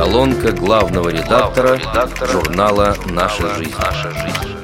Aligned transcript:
Колонка 0.00 0.52
главного 0.52 1.10
редактора, 1.10 1.76
редактора 1.76 2.32
журнала 2.32 2.96
«Наша 3.10 3.54
жизнь». 3.56 3.74
«Наша 3.78 4.10
жизнь». 4.10 4.56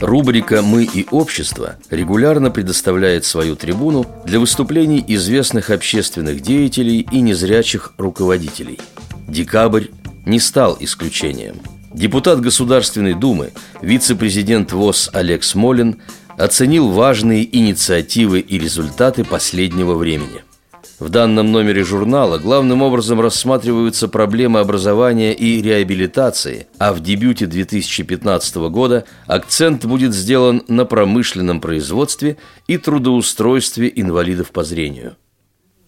Рубрика 0.00 0.62
«Мы 0.62 0.84
и 0.84 1.04
общество» 1.10 1.74
регулярно 1.90 2.52
предоставляет 2.52 3.24
свою 3.24 3.56
трибуну 3.56 4.06
для 4.24 4.38
выступлений 4.38 5.04
известных 5.04 5.70
общественных 5.70 6.42
деятелей 6.42 7.04
и 7.10 7.22
незрячих 7.22 7.92
руководителей. 7.98 8.78
Декабрь 9.26 9.86
не 10.24 10.38
стал 10.38 10.76
исключением. 10.78 11.56
Депутат 11.92 12.40
Государственной 12.40 13.14
Думы, 13.14 13.50
вице-президент 13.82 14.70
ВОЗ 14.70 15.10
Олег 15.12 15.42
Смолин 15.42 15.96
оценил 16.38 16.90
важные 16.90 17.44
инициативы 17.52 18.38
и 18.38 18.60
результаты 18.60 19.24
последнего 19.24 19.94
времени– 19.94 20.44
в 20.98 21.08
данном 21.08 21.50
номере 21.50 21.84
журнала 21.84 22.38
главным 22.38 22.82
образом 22.82 23.20
рассматриваются 23.20 24.08
проблемы 24.08 24.60
образования 24.60 25.34
и 25.34 25.60
реабилитации, 25.60 26.68
а 26.78 26.92
в 26.92 27.00
дебюте 27.00 27.46
2015 27.46 28.56
года 28.70 29.04
акцент 29.26 29.84
будет 29.84 30.14
сделан 30.14 30.62
на 30.68 30.84
промышленном 30.84 31.60
производстве 31.60 32.36
и 32.68 32.78
трудоустройстве 32.78 33.92
инвалидов 33.94 34.50
по 34.50 34.62
зрению. 34.62 35.16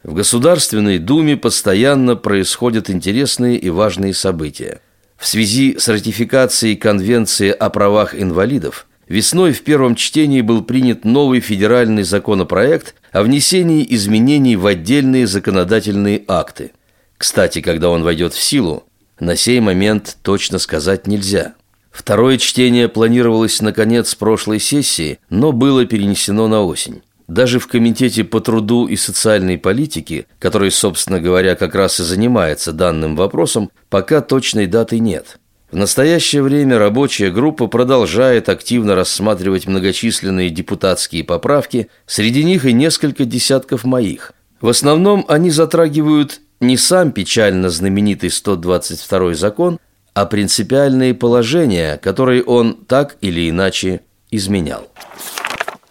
В 0.02 0.14
Государственной 0.14 0.98
Думе 0.98 1.36
постоянно 1.36 2.16
происходят 2.16 2.90
интересные 2.90 3.58
и 3.58 3.70
важные 3.70 4.14
события. 4.14 4.80
В 5.16 5.26
связи 5.26 5.76
с 5.78 5.88
ратификацией 5.88 6.76
Конвенции 6.76 7.50
о 7.50 7.70
правах 7.70 8.14
инвалидов 8.14 8.86
весной 9.08 9.52
в 9.52 9.62
первом 9.62 9.94
чтении 9.94 10.42
был 10.42 10.62
принят 10.62 11.04
новый 11.04 11.40
федеральный 11.40 12.02
законопроект 12.02 12.94
о 13.16 13.22
внесении 13.22 13.86
изменений 13.94 14.56
в 14.56 14.66
отдельные 14.66 15.26
законодательные 15.26 16.22
акты. 16.28 16.72
Кстати, 17.16 17.62
когда 17.62 17.88
он 17.88 18.02
войдет 18.02 18.34
в 18.34 18.42
силу, 18.42 18.84
на 19.18 19.36
сей 19.36 19.58
момент 19.60 20.18
точно 20.20 20.58
сказать 20.58 21.06
нельзя. 21.06 21.54
Второе 21.90 22.36
чтение 22.36 22.90
планировалось 22.90 23.62
на 23.62 23.72
конец 23.72 24.14
прошлой 24.14 24.60
сессии, 24.60 25.18
но 25.30 25.52
было 25.52 25.86
перенесено 25.86 26.46
на 26.46 26.62
осень. 26.62 27.00
Даже 27.26 27.58
в 27.58 27.68
Комитете 27.68 28.22
по 28.22 28.40
труду 28.40 28.86
и 28.86 28.96
социальной 28.96 29.56
политике, 29.56 30.26
который, 30.38 30.70
собственно 30.70 31.18
говоря, 31.18 31.54
как 31.56 31.74
раз 31.74 31.98
и 32.00 32.02
занимается 32.02 32.72
данным 32.72 33.16
вопросом, 33.16 33.70
пока 33.88 34.20
точной 34.20 34.66
даты 34.66 34.98
нет– 34.98 35.38
в 35.76 35.78
настоящее 35.78 36.40
время 36.40 36.78
рабочая 36.78 37.30
группа 37.30 37.66
продолжает 37.66 38.48
активно 38.48 38.94
рассматривать 38.94 39.66
многочисленные 39.66 40.48
депутатские 40.48 41.22
поправки, 41.22 41.88
среди 42.06 42.44
них 42.44 42.64
и 42.64 42.72
несколько 42.72 43.26
десятков 43.26 43.84
моих. 43.84 44.32
В 44.62 44.68
основном 44.68 45.26
они 45.28 45.50
затрагивают 45.50 46.40
не 46.60 46.78
сам 46.78 47.12
печально 47.12 47.68
знаменитый 47.68 48.30
122 48.30 49.34
закон, 49.34 49.78
а 50.14 50.24
принципиальные 50.24 51.12
положения, 51.12 51.98
которые 51.98 52.42
он 52.42 52.78
так 52.86 53.18
или 53.20 53.50
иначе 53.50 54.00
изменял. 54.30 54.88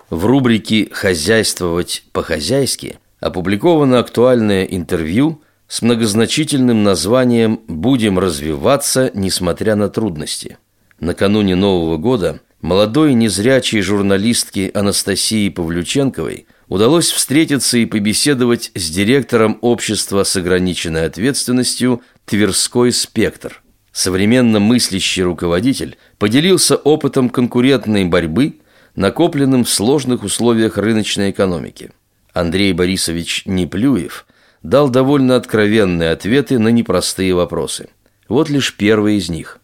В 0.10 0.26
рубрике 0.26 0.90
«Хозяйствовать 0.92 2.06
по-хозяйски» 2.12 2.98
опубликовано 3.20 4.00
актуальное 4.00 4.64
интервью 4.64 5.44
с 5.68 5.82
многозначительным 5.82 6.84
названием 6.84 7.62
«Будем 7.68 8.20
развиваться, 8.20 9.12
несмотря 9.14 9.76
на 9.76 9.90
трудности». 9.90 10.58
Накануне 11.00 11.56
Нового 11.56 11.98
года 11.98 12.40
молодой 12.62 13.14
незрячей 13.14 13.82
журналистке 13.82 14.72
Анастасии 14.74 15.50
Павлюченковой 15.50 16.48
удалось 16.68 17.12
встретиться 17.12 17.78
и 17.78 17.86
побеседовать 17.86 18.72
с 18.76 18.90
директором 18.90 19.58
общества 19.62 20.24
с 20.24 20.36
ограниченной 20.36 21.06
ответственностью 21.06 22.02
«Тверской 22.26 22.92
спектр». 22.92 23.62
Современно 23.92 24.60
мыслящий 24.60 25.24
руководитель 25.24 25.98
поделился 26.18 26.76
опытом 26.76 27.30
конкурентной 27.30 28.06
борьбы, 28.06 28.60
накопленным 28.96 29.64
в 29.64 29.70
сложных 29.70 30.24
условиях 30.24 30.78
рыночной 30.78 31.32
экономики. 31.32 31.92
Андрей 32.34 32.74
Борисович 32.74 33.44
Неплюев– 33.46 34.26
дал 34.66 34.90
довольно 34.90 35.36
откровенные 35.36 36.12
ответы 36.12 36.58
на 36.58 36.70
непростые 36.70 37.36
вопросы. 37.36 37.90
Вот 38.28 38.50
лишь 38.50 38.76
первый 38.76 39.18
из 39.18 39.30
них. 39.30 39.60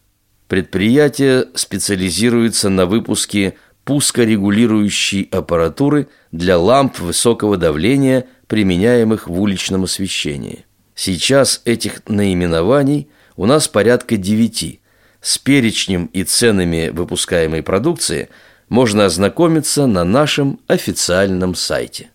Предприятие 0.46 1.46
специализируется 1.54 2.68
на 2.68 2.86
выпуске 2.86 3.56
пускорегулирующей 3.84 5.28
аппаратуры 5.32 6.08
для 6.30 6.56
ламп 6.56 7.00
высокого 7.00 7.56
давления, 7.56 8.26
применяемых 8.46 9.26
в 9.26 9.40
уличном 9.40 9.84
освещении. 9.84 10.66
Сейчас 10.94 11.62
этих 11.64 12.08
наименований 12.08 13.08
у 13.36 13.46
нас 13.46 13.66
порядка 13.66 14.16
девяти. 14.16 14.82
С 15.20 15.36
перечнем 15.36 16.06
и 16.06 16.22
ценами 16.22 16.90
выпускаемой 16.90 17.62
продукции 17.64 18.28
можно 18.68 19.06
ознакомиться 19.06 19.86
на 19.86 20.04
нашем 20.04 20.60
официальном 20.68 21.56
сайте. 21.56 22.11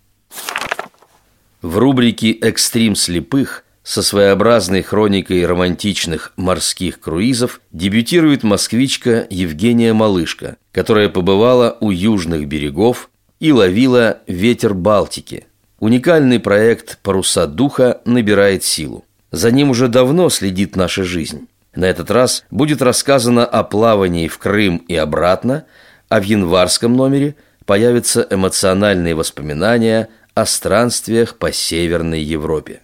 В 1.61 1.79
рубрике 1.79 2.33
«Экстрим 2.33 2.95
слепых» 2.95 3.63
со 3.81 4.03
своеобразной 4.03 4.83
хроникой 4.83 5.43
романтичных 5.43 6.33
морских 6.35 6.99
круизов 6.99 7.61
дебютирует 7.71 8.43
москвичка 8.43 9.25
Евгения 9.31 9.93
Малышка, 9.93 10.57
которая 10.71 11.09
побывала 11.09 11.75
у 11.79 11.89
южных 11.89 12.47
берегов 12.47 13.09
и 13.39 13.51
ловила 13.51 14.19
ветер 14.27 14.75
Балтики. 14.75 15.47
Уникальный 15.79 16.39
проект 16.39 16.99
«Паруса 17.01 17.47
духа» 17.47 18.01
набирает 18.05 18.63
силу. 18.63 19.03
За 19.31 19.49
ним 19.49 19.71
уже 19.71 19.87
давно 19.87 20.29
следит 20.29 20.75
наша 20.75 21.03
жизнь. 21.03 21.47
На 21.73 21.85
этот 21.85 22.11
раз 22.11 22.45
будет 22.51 22.83
рассказано 22.83 23.45
о 23.45 23.63
плавании 23.63 24.27
в 24.27 24.37
Крым 24.37 24.77
и 24.87 24.95
обратно, 24.95 25.65
а 26.07 26.19
в 26.19 26.23
январском 26.23 26.95
номере 26.95 27.35
появятся 27.65 28.25
эмоциональные 28.29 29.15
воспоминания 29.15 30.09
о 30.37 30.45
странствиях 30.45 31.39
по 31.39 31.51
Северной 31.51 32.21
Европе. 32.21 32.81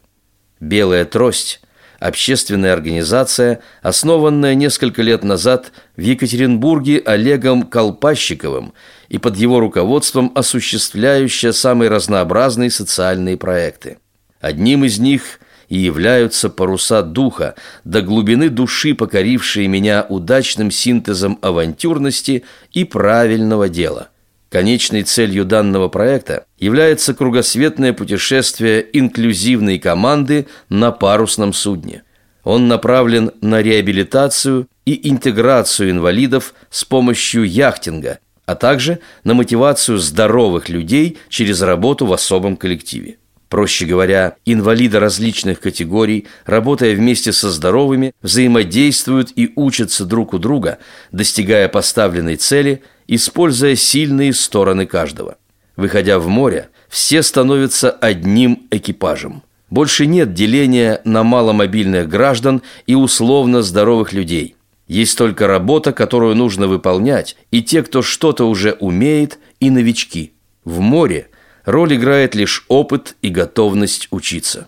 «Белая 0.59 1.05
трость»– 1.05 1.61
общественная 1.99 2.73
организация, 2.73 3.61
основанная 3.83 4.55
несколько 4.55 5.03
лет 5.03 5.23
назад 5.23 5.71
в 5.95 6.01
Екатеринбурге 6.01 7.03
Олегом 7.05 7.61
Колпащиковым 7.61 8.73
и 9.07 9.19
под 9.19 9.37
его 9.37 9.59
руководством 9.59 10.31
осуществляющая 10.33 11.51
самые 11.51 11.91
разнообразные 11.91 12.71
социальные 12.71 13.37
проекты. 13.37 13.99
Одним 14.41 14.83
из 14.83 14.97
них 14.97 15.39
и 15.69 15.77
являются 15.77 16.49
паруса 16.49 17.03
духа, 17.03 17.53
до 17.83 18.01
глубины 18.01 18.49
души 18.49 18.95
покорившие 18.95 19.67
меня 19.67 20.07
удачным 20.09 20.71
синтезом 20.71 21.37
авантюрности 21.43 22.45
и 22.71 22.83
правильного 22.83 23.69
дела. 23.69 24.09
Конечной 24.53 25.01
целью 25.01 25.45
данного 25.45 25.87
проекта 25.87 26.45
является 26.59 27.15
кругосветное 27.15 27.91
путешествие 27.91 28.85
инклюзивной 28.93 29.79
команды 29.79 30.45
на 30.69 30.91
парусном 30.91 31.53
судне. 31.53 32.03
Он 32.43 32.67
направлен 32.67 33.31
на 33.41 33.63
реабилитацию 33.63 34.67
и 34.85 35.09
интеграцию 35.09 35.89
инвалидов 35.89 36.53
с 36.69 36.85
помощью 36.85 37.45
яхтинга, 37.49 38.19
а 38.45 38.53
также 38.53 38.99
на 39.23 39.33
мотивацию 39.33 39.97
здоровых 39.97 40.69
людей 40.69 41.17
через 41.29 41.63
работу 41.63 42.05
в 42.05 42.13
особом 42.13 42.55
коллективе. 42.55 43.17
Проще 43.53 43.85
говоря, 43.85 44.37
инвалиды 44.45 44.97
различных 44.97 45.59
категорий, 45.59 46.25
работая 46.47 46.95
вместе 46.95 47.31
со 47.31 47.51
здоровыми, 47.51 48.15
взаимодействуют 48.23 49.31
и 49.35 49.53
учатся 49.55 50.05
друг 50.05 50.33
у 50.33 50.39
друга, 50.39 50.79
достигая 51.11 51.67
поставленной 51.67 52.37
цели– 52.37 52.81
используя 53.07 53.75
сильные 53.75 54.33
стороны 54.33 54.87
каждого. 54.87 55.37
Выходя 55.75 56.17
в 56.17 56.27
море, 56.29 56.69
все 56.89 57.21
становятся 57.21 57.91
одним 57.91 58.63
экипажем. 58.71 59.43
Больше 59.69 60.07
нет 60.07 60.33
деления 60.33 61.01
на 61.05 61.21
маломобильных 61.21 62.09
граждан 62.09 62.63
и 62.87 62.95
условно 62.95 63.61
здоровых 63.61 64.13
людей. 64.13 64.55
Есть 64.87 65.15
только 65.15 65.45
работа, 65.45 65.93
которую 65.93 66.33
нужно 66.33 66.67
выполнять, 66.67 67.37
и 67.51 67.61
те, 67.61 67.83
кто 67.83 68.01
что-то 68.01 68.45
уже 68.49 68.71
умеет, 68.71 69.37
и 69.59 69.69
новички. 69.69 70.33
В 70.65 70.79
море 70.79 71.27
роль 71.65 71.95
играет 71.95 72.35
лишь 72.35 72.65
опыт 72.67 73.15
и 73.21 73.29
готовность 73.29 74.07
учиться. 74.11 74.67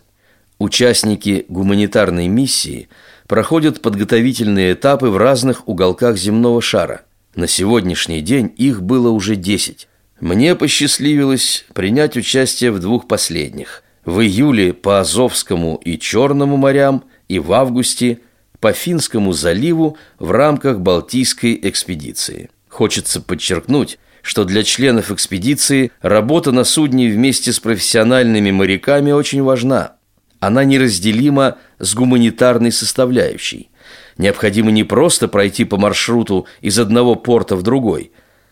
Участники 0.58 1.46
гуманитарной 1.50 2.28
миссии 2.28 2.90
проходят 3.28 3.82
подготовительные 3.82 4.74
этапы 4.74 5.08
в 5.08 5.18
разных 5.18 5.68
уголках 5.68 6.18
земного 6.18 6.62
шара– 6.62 7.02
на 7.36 7.48
сегодняшний 7.48 8.22
день 8.22 8.54
их 8.56 8.82
было 8.82 9.10
уже 9.10 9.36
десять. 9.36 9.90
Мне 10.22 10.56
посчастливилось 10.56 11.66
принять 11.74 12.16
участие 12.16 12.72
в 12.72 12.80
двух 12.80 13.08
последних. 13.08 13.84
В 14.06 14.22
июле 14.22 14.72
по 14.72 15.02
Азовскому 15.02 15.76
и 15.84 16.00
Черному 16.00 16.56
морям 16.56 17.04
и 17.28 17.40
в 17.40 17.52
августе 17.52 18.20
по 18.62 18.72
Финскому 18.72 19.34
заливу 19.34 19.98
в 20.18 20.32
рамках 20.32 20.80
Балтийской 20.80 21.60
экспедиции. 21.62 22.50
Хочется 22.70 23.20
подчеркнуть, 23.20 24.00
что 24.26 24.44
для 24.44 24.64
членов 24.64 25.12
экспедиции 25.12 25.92
работа 26.02 26.52
на 26.52 26.64
судне 26.64 27.10
вместе 27.10 27.54
с 27.54 27.60
профессиональными 27.60 28.50
моряками 28.50 29.12
очень 29.12 29.44
важна. 29.44 29.98
Она 30.40 30.64
неразделима 30.64 31.60
с 31.78 31.94
гуманитарной 31.94 32.72
составляющей. 32.72 33.70
Необходимо 34.18 34.72
не 34.72 34.84
просто 34.84 35.28
пройти 35.28 35.64
по 35.64 35.78
маршруту 35.78 36.48
из 36.62 36.80
одного 36.80 37.14
порта 37.14 37.56
в 37.56 37.62
другой. 37.62 38.12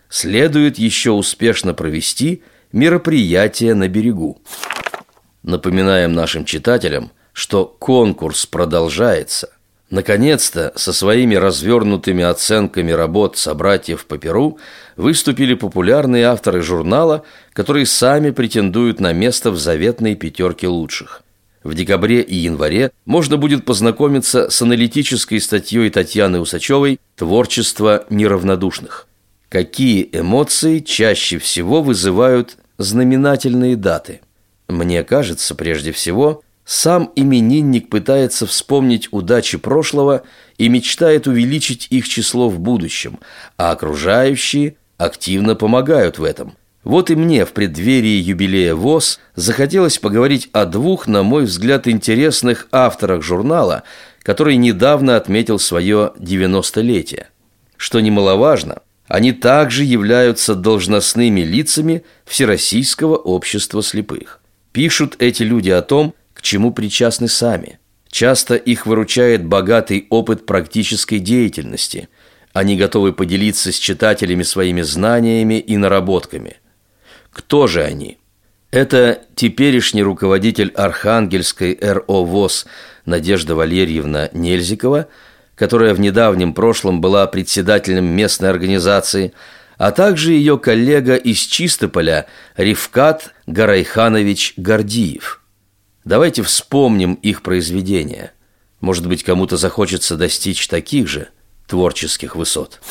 Следует 0.10 0.78
еще 0.78 1.10
успешно 1.10 1.74
провести 1.74 2.44
мероприятие 2.72 3.74
на 3.74 3.88
берегу. 3.88 4.44
Напоминаем 5.42 6.14
нашим 6.14 6.46
читателям, 6.46 7.10
что 7.34 7.66
конкурс 7.66 8.46
продолжается. 8.46 9.50
Наконец-то 9.94 10.74
со 10.76 10.92
своими 10.92 11.36
развернутыми 11.36 12.24
оценками 12.24 12.92
работ 12.92 13.38
собратьев 13.38 14.08
по 14.08 14.18
Перу 14.18 14.58
выступили 14.96 15.54
популярные 15.54 16.26
авторы 16.26 16.64
журнала, 16.64 17.22
которые 17.54 17.86
сами 17.86 18.32
претендуют 18.32 19.00
на 19.00 19.14
место 19.14 19.52
в 19.52 19.60
заветной 19.60 20.16
пятерке 20.16 20.68
лучших. 20.68 21.22
В 21.64 21.76
декабре 21.76 22.22
и 22.22 22.34
январе 22.34 22.90
можно 23.06 23.38
будет 23.38 23.66
познакомиться 23.66 24.50
с 24.50 24.64
аналитической 24.64 25.40
статьей 25.40 25.92
Татьяны 25.92 26.40
Усачевой 26.40 27.00
«Творчество 27.16 28.08
неравнодушных». 28.10 29.08
Какие 29.48 30.10
эмоции 30.12 30.80
чаще 30.80 31.38
всего 31.38 31.84
вызывают 31.84 32.58
знаменательные 32.80 33.76
даты– 33.76 34.22
мне 34.68 35.04
кажется, 35.04 35.56
прежде 35.56 35.92
всего, 35.92 36.42
сам 36.66 37.12
именинник 37.16 37.90
пытается 37.90 38.48
вспомнить 38.48 39.10
удачи 39.12 39.58
прошлого 39.58 40.24
и 40.58 40.70
мечтает 40.70 41.28
увеличить 41.28 41.88
их 41.90 42.08
число 42.08 42.50
в 42.50 42.60
будущем, 42.60 43.20
а 43.58 43.72
окружающие 43.72 44.76
активно 44.98 45.56
помогают 45.56 46.20
в 46.20 46.24
этом. 46.24 46.56
Вот 46.84 47.10
и 47.10 47.16
мне 47.16 47.46
в 47.46 47.54
преддверии 47.54 48.22
юбилея 48.22 48.76
ВОЗ 48.76 49.20
захотелось 49.36 50.00
поговорить 50.00 50.50
о 50.52 50.66
двух, 50.66 51.08
на 51.08 51.24
мой 51.24 51.46
взгляд, 51.46 51.88
интересных 51.88 52.68
авторах 52.72 53.22
журнала, 53.22 53.84
который 54.22 54.58
недавно 54.58 55.16
отметил 55.16 55.60
свое 55.60 56.12
90-летие. 56.18 57.28
Что 57.78 58.00
немаловажно, 58.02 58.82
они 59.08 59.32
также 59.32 59.84
являются 59.84 60.56
должностными 60.56 61.42
лицами 61.42 62.04
Всероссийского 62.26 63.16
общества 63.16 63.82
слепых. 63.82 64.42
Пишут 64.72 65.16
эти 65.20 65.44
люди 65.44 65.70
о 65.70 65.82
том, 65.82 66.14
чему 66.44 66.72
причастны 66.72 67.28
сами. 67.28 67.80
Часто 68.10 68.56
их 68.56 68.86
выручает 68.86 69.44
богатый 69.44 70.06
опыт 70.10 70.46
практической 70.46 71.18
деятельности. 71.18 72.10
Они 72.54 72.78
готовы 72.78 73.14
поделиться 73.14 73.72
с 73.72 73.76
читателями 73.76 74.44
своими 74.44 74.82
знаниями 74.82 75.60
и 75.60 75.78
наработками. 75.78 76.58
Кто 77.32 77.66
же 77.66 77.82
они? 77.82 78.20
Это 78.70 79.24
теперешний 79.36 80.04
руководитель 80.04 80.72
Архангельской 80.76 81.78
РО 81.82 82.24
ВОЗ 82.24 82.68
Надежда 83.06 83.56
Валерьевна 83.56 84.30
Нельзикова, 84.34 85.08
которая 85.56 85.96
в 85.96 86.00
недавнем 86.00 86.54
прошлом 86.54 87.02
была 87.02 87.26
председателем 87.26 88.06
местной 88.06 88.50
организации– 88.50 89.34
а 89.78 89.92
также 89.92 90.34
ее 90.34 90.58
коллега 90.58 91.16
из 91.16 91.40
Чистополя 91.40 92.28
Ривкат 92.56 93.34
Гарайханович 93.48 94.54
Гордиев. 94.58 95.43
Давайте 96.06 96.42
вспомним 96.42 97.14
их 97.16 97.42
произведения. 97.42 98.34
Может 98.82 99.08
быть, 99.08 99.24
кому-то 99.24 99.56
захочется 99.56 100.18
достичь 100.18 100.68
таких 100.68 101.08
же 101.08 101.30
творческих 101.68 102.36
высот. 102.36 102.82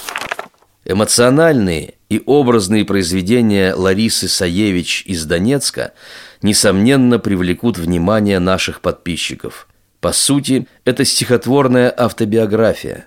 Эмоциональные 0.85 1.95
и 2.09 2.23
образные 2.27 2.85
произведения 2.85 3.75
Ларисы 3.75 4.29
Саевич 4.29 5.05
из 5.07 5.25
Донецка 5.27 5.93
несомненно 6.41 7.19
привлекут 7.19 7.79
внимание 7.79 8.39
наших 8.39 8.81
подписчиков. 8.81 9.69
По 10.01 10.13
сути, 10.13 10.67
это 10.85 11.05
стихотворная 11.05 11.95
автобиография. 11.97 13.07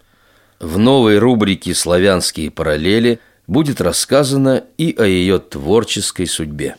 В 0.59 0.77
новой 0.77 1.17
рубрике 1.17 1.73
«Славянские 1.73 2.49
параллели» 2.49 3.19
будет 3.47 3.81
рассказано 3.81 4.63
и 4.77 4.95
о 4.97 5.03
ее 5.03 5.39
творческой 5.39 6.27
судьбе. 6.27 6.77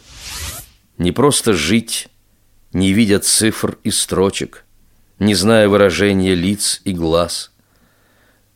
Не 0.96 1.12
просто 1.12 1.52
жить, 1.52 2.08
не 2.76 2.92
видя 2.92 3.20
цифр 3.20 3.78
и 3.84 3.90
строчек, 3.90 4.66
не 5.18 5.34
зная 5.34 5.66
выражения 5.66 6.34
лиц 6.34 6.82
и 6.84 6.92
глаз. 6.92 7.50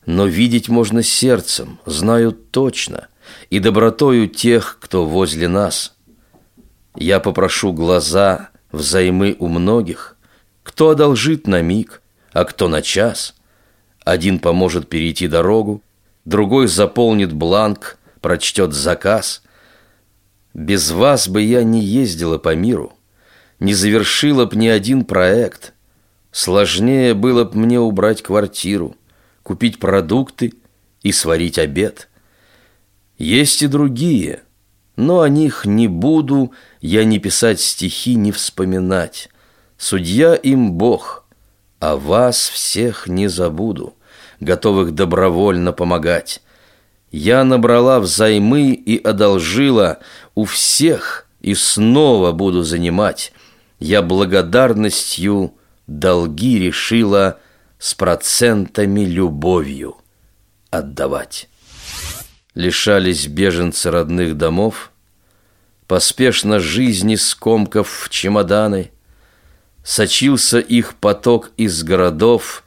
Но 0.05 0.27
видеть 0.27 0.69
можно 0.69 1.03
сердцем, 1.03 1.79
знаю 1.87 2.33
точно, 2.33 3.09
и 3.49 3.61
добротою 3.61 4.29
тех, 4.29 4.77
кто 4.79 5.07
возле 5.07 5.49
нас. 5.49 5.95
Я 6.95 7.19
попрошу 7.19 7.73
глаза 7.73 8.51
взаймы 8.73 9.37
у 9.39 9.49
многих, 9.49 10.19
кто 10.65 10.91
одолжит 10.91 11.47
на 11.47 11.63
миг, 11.63 12.03
а 12.35 12.45
кто 12.45 12.69
на 12.69 12.83
час. 12.83 13.35
Один 14.05 14.39
поможет 14.39 14.91
перейти 14.91 15.29
дорогу, 15.29 15.83
другой 16.27 16.69
заполнит 16.69 17.33
бланк, 17.33 17.97
прочтет 18.21 18.75
заказ. 18.75 19.43
Без 20.53 20.91
вас 20.91 21.27
бы 21.27 21.41
я 21.41 21.65
не 21.65 21.83
ездила 21.83 22.37
по 22.37 22.55
миру, 22.55 22.93
не 23.61 23.75
завершила 23.75 24.47
б 24.47 24.57
ни 24.57 24.67
один 24.67 25.05
проект. 25.05 25.75
Сложнее 26.33 27.15
было 27.15 27.45
б 27.45 27.57
мне 27.57 27.79
убрать 27.79 28.23
квартиру, 28.23 28.97
купить 29.43 29.79
продукты 29.79 30.55
и 31.03 31.13
сварить 31.13 31.59
обед. 31.59 32.09
Есть 33.19 33.63
и 33.63 33.67
другие, 33.67 34.43
но 34.97 35.21
о 35.21 35.29
них 35.29 35.67
не 35.67 35.89
буду 35.89 36.53
я 36.81 37.05
не 37.05 37.19
писать 37.19 37.61
стихи, 37.61 38.15
не 38.15 38.33
вспоминать. 38.33 39.29
Судья 39.77 40.35
им 40.35 40.73
Бог, 40.73 41.25
а 41.81 41.97
вас 41.97 42.49
всех 42.49 43.07
не 43.07 43.29
забуду, 43.29 43.95
готовых 44.41 44.95
добровольно 44.95 45.73
помогать. 45.73 46.43
Я 47.13 47.45
набрала 47.45 48.01
взаймы 48.01 48.73
и 48.73 49.03
одолжила 49.03 49.99
у 50.35 50.45
всех 50.45 51.27
и 51.41 51.55
снова 51.55 52.33
буду 52.33 52.63
занимать. 52.63 53.33
Я 53.81 54.03
благодарностью 54.03 55.55
долги 55.87 56.59
решила 56.59 57.41
с 57.79 57.95
процентами 57.95 59.01
любовью 59.01 59.97
отдавать. 60.71 61.49
Лишались 62.55 63.27
беженцы 63.27 63.91
родных 63.91 64.37
домов, 64.37 64.93
Поспешно 65.87 66.61
жизни 66.61 67.17
скомков 67.17 68.05
в 68.05 68.11
чемоданы, 68.11 68.93
Сочился 69.83 70.61
их 70.61 70.95
поток 70.95 71.51
из 71.57 71.83
городов, 71.83 72.63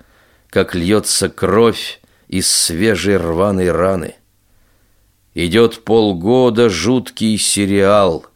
Как 0.50 0.75
льется 0.75 1.29
кровь 1.29 2.01
из 2.27 2.50
свежей 2.50 3.15
рваной 3.15 3.72
раны— 3.72 4.15
Идет 5.36 5.84
полгода 5.84 6.70
жуткий 6.70 7.38
сериал, 7.39 8.27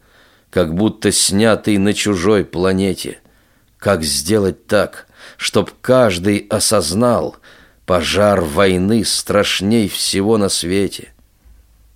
как 0.58 0.74
будто 0.74 1.12
снятый 1.12 1.78
на 1.78 1.94
чужой 1.94 2.44
планете. 2.44 3.20
Как 3.78 4.02
сделать 4.02 4.66
так, 4.66 5.06
чтоб 5.36 5.70
каждый 5.80 6.48
осознал, 6.50 7.36
пожар 7.86 8.40
войны 8.40 9.04
страшней 9.04 9.88
всего 9.88 10.36
на 10.36 10.48
свете? 10.48 11.12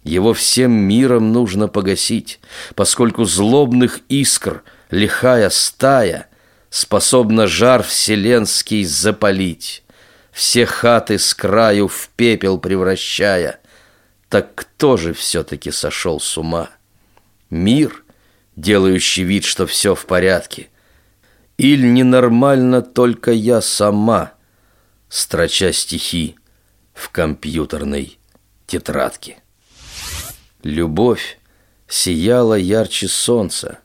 Его 0.04 0.32
всем 0.32 0.70
миром 0.70 1.32
нужно 1.32 1.66
погасить, 1.66 2.38
поскольку 2.76 3.24
злобных 3.24 3.98
искр 4.08 4.62
лихая 4.92 5.50
стая 5.50 6.28
способна 6.70 7.48
жар 7.48 7.82
вселенский 7.82 8.84
запалить, 8.84 9.82
все 10.30 10.66
хаты 10.66 11.18
с 11.18 11.34
краю 11.34 11.88
в 11.88 12.10
пепел 12.14 12.58
превращая— 12.58 13.58
так 14.28 14.54
кто 14.54 14.96
же 14.96 15.14
все-таки 15.14 15.72
сошел 15.72 16.20
с 16.20 16.38
ума? 16.38 16.70
Мир, 17.50 18.04
делающий 18.56 19.24
вид, 19.24 19.44
что 19.44 19.66
все 19.66 19.94
в 19.94 20.06
порядке? 20.06 20.68
Или 21.56 21.86
ненормально 21.86 22.82
только 22.82 23.32
я 23.32 23.60
сама, 23.60 24.32
строча 25.08 25.72
стихи 25.72 26.36
в 26.94 27.10
компьютерной 27.10 28.18
тетрадке? 28.66 29.38
Любовь 30.62 31.38
сияла 31.88 32.54
ярче 32.54 33.08
солнца, 33.08 33.78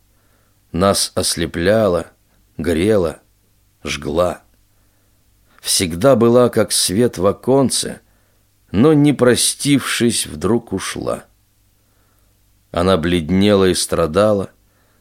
нас 0.72 1.12
ослепляла, 1.16 2.08
грела, 2.58 3.20
жгла. 3.84 4.42
Всегда 5.62 6.16
была, 6.16 6.50
как 6.50 6.72
свет 6.72 7.18
в 7.18 7.26
оконце— 7.26 8.02
но, 8.72 8.94
не 8.94 9.14
простившись, 9.14 10.28
вдруг 10.28 10.74
ушла. 10.74 11.26
Она 12.72 12.98
бледнела 12.98 13.70
и 13.70 13.74
страдала, 13.74 14.52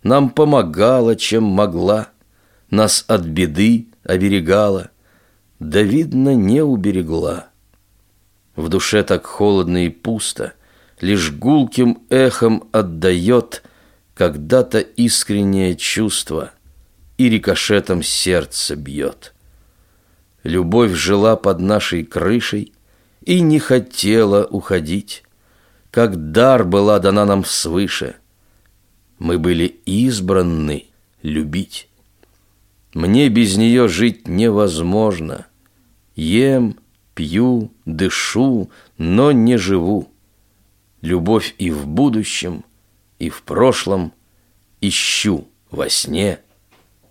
нам 0.07 0.31
помогала, 0.31 1.17
чем 1.17 1.43
могла, 1.45 2.09
нас 2.71 3.05
от 3.09 3.23
беды 3.23 3.89
оберегала, 4.05 4.91
да, 5.59 5.83
видно, 5.83 6.35
не 6.35 6.63
уберегла. 6.63 7.49
В 8.55 8.69
душе 8.69 9.03
так 9.03 9.27
холодно 9.27 9.87
и 9.87 9.89
пусто, 9.89 10.53
лишь 11.01 11.33
гулким 11.33 12.03
эхом 12.09 12.69
отдает 12.73 13.63
когда-то 14.15 14.79
искреннее 14.79 15.77
чувство. 15.77 16.53
и 17.19 17.31
рикошетом 17.31 18.03
сердце 18.03 18.77
бьет. 18.77 19.33
Любовь 20.43 20.93
жила 20.93 21.35
под 21.37 21.61
нашей 21.61 22.05
крышей 22.05 22.75
и 23.25 23.41
не 23.41 23.59
хотела 23.59 24.45
уходить, 24.45 25.23
как 25.91 26.31
дар 26.31 26.65
была 26.65 26.99
дана 26.99 27.25
нам 27.25 27.43
свыше. 27.43 28.17
Мы 29.19 29.39
были 29.39 29.81
избранны 29.87 30.87
любить. 31.23 31.89
Мне 32.95 33.29
без 33.29 33.57
нее 33.57 33.89
жить 33.89 34.29
невозможно. 34.29 35.47
Ем, 36.15 36.77
пью, 37.15 37.73
дышу, 37.85 38.71
но 38.99 39.33
не 39.33 39.57
живу. 39.57 40.09
Любовь 41.01 41.55
и 41.59 41.71
в 41.71 41.87
будущем, 41.87 42.65
и 43.19 43.29
в 43.29 43.43
прошлом 43.43 44.13
ищу 44.81 45.47
во 45.71 45.89
сне 45.89 46.41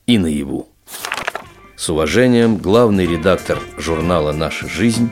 и 0.05 0.17
наяву. 0.17 0.69
С 1.75 1.89
уважением, 1.89 2.57
главный 2.57 3.05
редактор 3.05 3.59
журнала 3.77 4.31
«Наша 4.31 4.67
жизнь» 4.67 5.09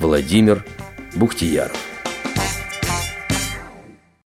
Владимир 0.00 0.64
Бухтияров. 1.14 1.91